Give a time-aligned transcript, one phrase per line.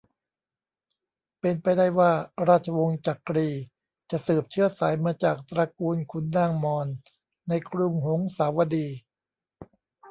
[1.39, 2.11] เป็นไปได้ว่า
[2.47, 3.49] ราชวงศ์จักรี
[4.11, 6.87] จะสืบเชื้อสายมาจากตระกูลขุนนางมอญ
[7.49, 8.87] ในกรุงหงสาวดี